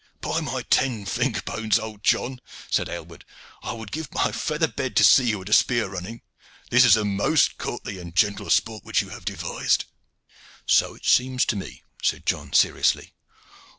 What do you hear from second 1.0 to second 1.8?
finger bones!